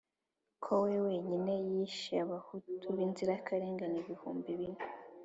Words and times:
ko 0.63 0.71
we 0.83 0.95
wenyine 1.05 1.53
yishye 1.69 2.13
Abahutu 2.25 2.87
b'inzirakarengane 2.95 3.97
ibihumbi 4.03 4.49
bine! 4.59 4.81